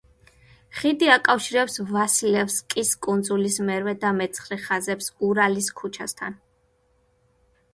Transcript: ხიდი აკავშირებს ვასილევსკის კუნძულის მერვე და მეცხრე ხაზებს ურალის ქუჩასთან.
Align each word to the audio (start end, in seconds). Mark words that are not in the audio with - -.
ხიდი 0.77 1.09
აკავშირებს 1.15 1.75
ვასილევსკის 1.89 2.93
კუნძულის 3.07 3.59
მერვე 3.67 3.93
და 4.05 4.13
მეცხრე 4.23 4.59
ხაზებს 4.65 5.11
ურალის 5.29 5.69
ქუჩასთან. 5.83 6.41